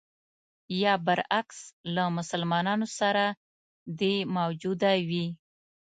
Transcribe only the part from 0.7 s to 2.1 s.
یا برعکس له